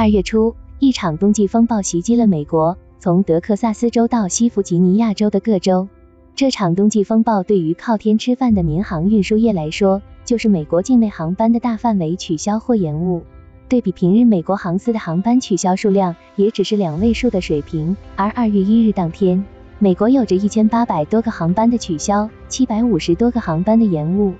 [0.00, 5.88] 二月初，一场冬季风暴袭击了美国，从德克萨斯州到西弗吉尼亚州的各州。
[6.34, 13.24] 这场冬季风暴对于靠天吃饭的民航运输业来说，就是美国境内航班的大范围取消或延误。
[13.68, 19.44] 对比平日，美国航司的航班取消数量也只是两位数的水平，而二月一日当天，
[19.78, 24.32] 美国有着一千八百多个航班的取消，七百五十多个航班的延误。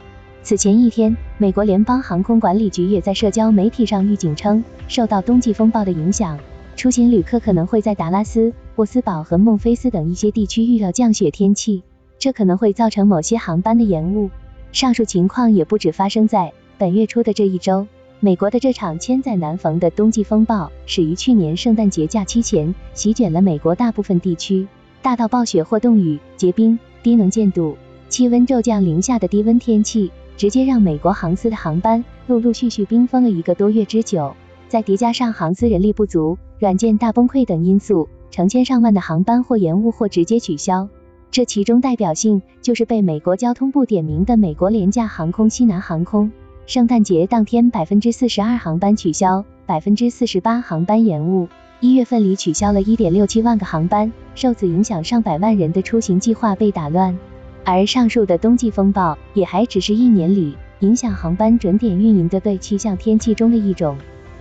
[0.42, 6.38] 此前一天，美国联邦航空管理局也在社交媒体上预警称，受到冬季风暴的影响，
[6.76, 11.82] 出行旅客可能会在达拉斯、沃斯堡和孟菲斯等一些地区遇到降雪天气，
[12.18, 14.30] 这可能会造成某些航班的延误。
[14.72, 17.86] 上述情况也不止发生在本月初的这一周，
[18.18, 24.66] 美国的这场千载难逢的冬季风暴始于去年圣诞节假期前，席卷了美国大部分地区，
[25.02, 27.76] 大到暴雪或冻雨、结冰、低能见度、
[28.08, 30.10] 气温骤降零下的低温天气。
[30.40, 34.34] 直接让美国航司的航班陆陆续续冰封了一个多月之久，
[34.68, 40.88] 再叠加上航司人力不足、软件大崩溃等因素，成千上万的航班或延误或直接取消。
[41.30, 46.32] 这其中代表性就是被美国交通部点名的美国廉价航空西南航空，
[46.64, 51.48] 圣诞节当天百分之四十二航班取消，百分之四十八航班延误，
[51.80, 57.18] 一月份里取消了一点六七万个航班，受此影响上百万人的出行计划被打乱。
[57.64, 63.96] 而上述的冬季风暴也还只是一年里影响航班准点运营的对气象天气中的一种。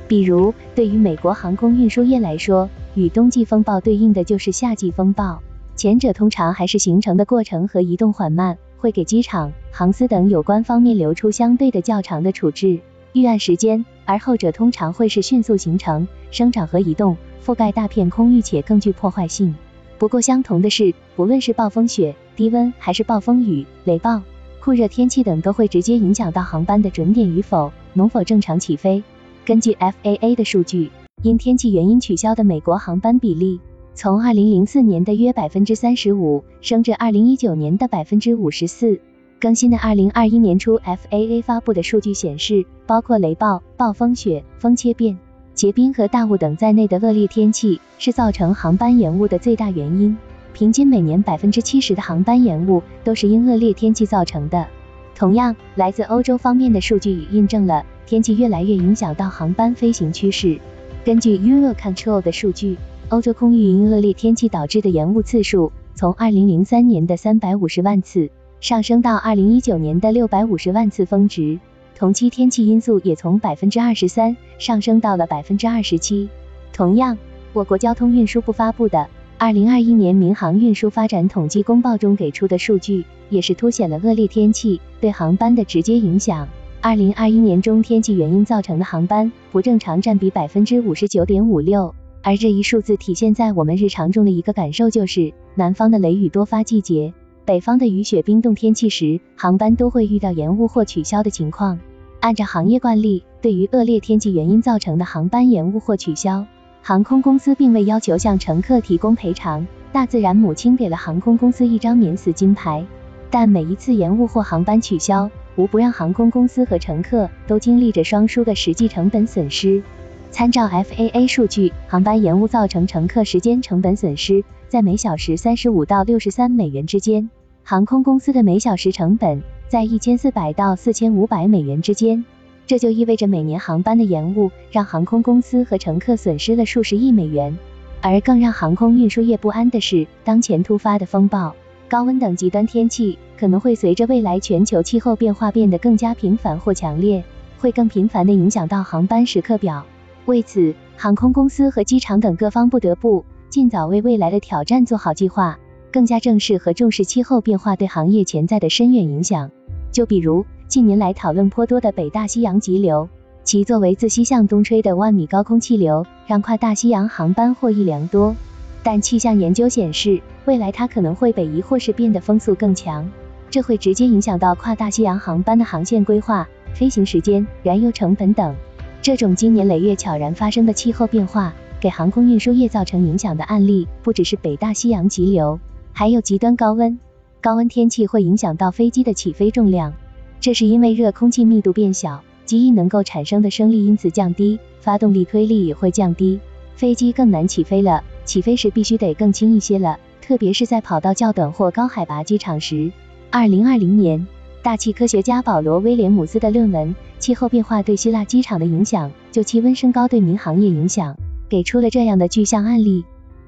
[0.07, 5.39] 比如，对于美国航空运输业来说，与冬季风暴对应的就是夏季风暴。
[5.75, 12.79] 前者通常还是形成的过程和移动缓慢，会给机场、航司等有关方面留出相对的较长的处置
[13.13, 19.55] 预案时间；而后者通常会是迅速形成、生长和移动，覆盖大片空域且更具破坏性。
[19.97, 24.21] 不过相同的是，不论是暴风雪、低温，还是暴风雨、雷暴、
[24.61, 29.03] 酷热天气等，都会直接影响到航班的准点与否，能否正常起飞。
[29.43, 30.89] 根据 FAA 的数据，
[31.21, 33.59] 因天气原因取消的美国航班比例，
[33.93, 39.01] 从2004年的约百分之三十五升至2019年的百分之五十四。
[39.37, 45.19] 更新的2021年初 FAA 发布的数据显示，包括雷暴、暴风雪、风切变。
[45.53, 50.15] 结冰和大雾等在内的恶劣天气是造成航班延误的最大原因，
[50.53, 54.67] 平均每年百分之七十的航班延误都是因恶劣天气造成的。
[55.15, 60.59] 同样，来自欧洲方面的数据也印证了天气越来越影响到航班飞行趋势。
[61.03, 62.77] 根据 Eurocontrol 的数据，
[63.09, 68.29] 欧洲空域因恶劣天气导致的延误次数从二零零三年的三百五十万次
[68.61, 71.59] 上升到二零一九年的六百五十万次峰值。
[71.95, 76.29] 同期天气因素也从百分之二十三上升到了百分之二十七。
[76.71, 77.17] 同样，
[77.51, 78.99] 我国交通运输部发布的
[79.41, 86.45] 《二零二一年民航运输发展统计公报》中给出的数据，也是凸显了恶劣天气对航班的直接影响。
[86.81, 97.13] 二零二一年中，天气原因造成的航班不正常占比百分之五十九点五六，而这一数字体现在我们日常中的一个感受就是，南方的雷雨多发季节，
[97.45, 101.79] 北方的雨雪冰冻天气时，航班都会遇到延误或取消的情况。
[102.19, 106.45] 按照行业惯例，对于恶劣天气原因造成的航班延误或取消，
[106.89, 109.67] 航空公司并未要求向乘客提供赔偿。
[109.91, 112.83] 大自然母亲给了航空公司一张免死金牌，
[113.29, 119.83] 但每一次延误或航班取消，无不让航空公司和乘客都经历着双输的实际成本损失。
[120.31, 127.29] 参照 FAA 数据，航班延误造成乘客时间成本损失在每小时三十五到六十三美元之间，
[127.63, 129.43] 航空公司的每小时成本。
[129.67, 132.25] 在一千四百到四千五百美元之间，
[132.69, 137.57] 这就意味着每年航班的延误让航空公司和乘客损失了数十亿美元。
[137.99, 141.55] 而更让航空运输业不安的是，当前突发的风暴、
[141.89, 147.23] 高温等极端天气可能会随着未来全球气候变化变得更加频繁或强烈，
[147.57, 149.83] 会更频繁地影响到航班时刻表。
[150.27, 155.57] 为此，航空公司和机场等各方不得不尽早为未来的挑战做好计划，
[155.91, 159.49] 更加正视和重视气候变化对行业潜在的深远影响。
[159.91, 163.09] 就比如近年来讨论颇多的北大西洋急流，
[163.43, 168.35] 其作为自西向东吹的万米高空气流，让跨大西洋航班获益良多。
[168.83, 173.09] 但气象研究显示，未来它可能会北移或是变得风速更强，
[173.49, 178.55] 这会直接影响到跨大西洋航班的航线规划、飞行时间、燃油成本等。
[179.01, 185.59] 这种经年累月悄然发生的气候变化，给航空运输业造成影响的案例，不只是北大西洋急流，
[185.93, 186.99] 还有极端高温。
[187.41, 189.91] 高温天气会影响到飞机的起飞重量，
[190.41, 196.39] 这是因为热空气密度变小，机翼能够产生的升力因此降低，发动力推力也会降低，
[196.75, 202.91] 飞机更难起飞了，起飞时必须得更轻一些了，特别是在跑道较短或高海拔机场时。
[203.29, 204.25] 二零二零年，
[204.63, 211.17] 大气科学家保罗威廉姆斯的论文《气候变化对希腊机场的影响》就气温升高对民航业影响，
[211.49, 213.03] 给出了这样的具象案例。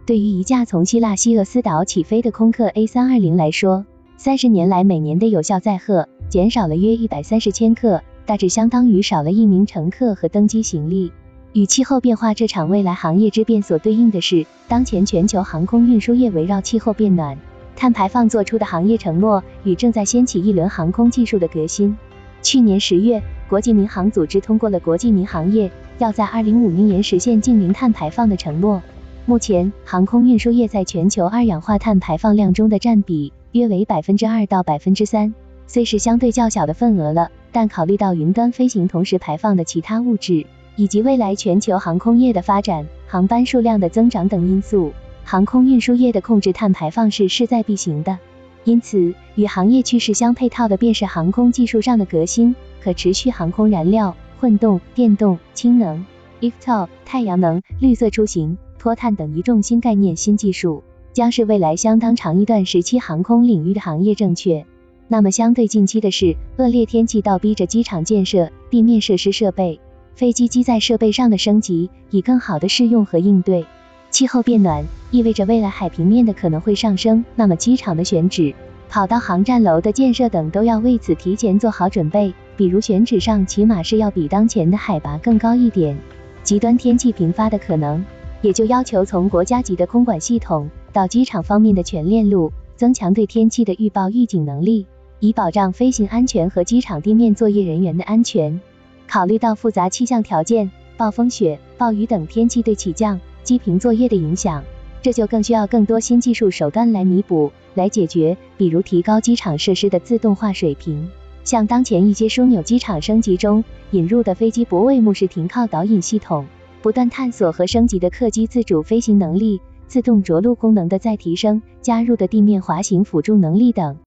[0.05, 3.85] 对于一架从希腊西厄斯岛起飞的空客 A 三二零来说，
[4.17, 11.11] 三十年来每年的有效载荷减少了约一百三十千克，大致相当于少了一名乘客和登机行李。
[11.51, 17.37] 与气候变化这场未来行业之变所对应的是，当前全球航空运输业围绕气候变暖、
[17.75, 21.97] 碳排放做出的行业承诺与正在掀起一轮航空技术的革新。
[22.41, 28.81] 去年十月，国际民航组织通过了国际民航业要在二零五零年实现净零碳排放的承诺。
[29.25, 35.35] 目前，航空运输业在全球二氧化碳排放量中的占比约为百分之二到百分之三，
[35.73, 40.45] 虽是相对较小的份额了，但考虑到云端飞行同时排放的其他物质，
[40.75, 44.91] 以及未来全球航空业的发展、航班数量的增长等因素，
[45.23, 48.19] 航空运输业的控制碳排放是势在必行的。
[48.65, 52.53] 因此，与行业趋势相配套的便是航空技术上的革新，
[52.83, 56.05] 可持续航空燃料、混动、电动、氢能、
[56.41, 58.57] eVTOL、太阳能、绿色出行。
[58.77, 60.83] 脱碳等一众新概念、新技术，
[61.13, 64.65] 将是未来相当长一段时期航空领域的行业正确。
[65.11, 69.81] 那么相对近期的是，恶劣天气倒逼着机场建设、地面设施设备、
[70.15, 73.65] 飞机机载设备上的升级，以更好的适用和应对
[74.09, 77.25] 气候变暖，意味着未来海平面的可能会上升。
[77.35, 78.55] 那么机场的选址、
[78.87, 82.33] 跑道、航站楼的建设等都要为此提前做好准备。
[82.55, 85.99] 比如选址上，起码是要比当前的海拔更高一点。
[86.41, 88.01] 极端天气频发的可能。
[88.41, 94.87] 也就要求从国家级的空管系统到机场方面的全链路，增强对天气的预报预警能力，
[95.21, 98.59] 以保障飞行安全和机场地面作业人员的安全。
[99.07, 104.63] 考虑到复杂气象条件、暴风雪、暴雨等天气对起降、机坪作业的影响，
[104.99, 111.07] 这就更需要更多新技术手段来弥补、来解决，比如提高机场设施的自动化水平，
[111.43, 116.47] 像当前一些枢纽机场升级中引入的飞机泊位目视停靠导引系统。
[116.81, 123.99] 不断探索和升级的客机自主飞行能力、自动着陆功能的再提升、加入的地面滑行辅助能力等。